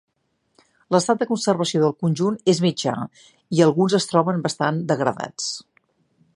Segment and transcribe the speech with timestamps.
[0.95, 2.95] L'estat de conservació del conjunt és mitjà,
[3.59, 5.51] i alguns es troben bastant degradats.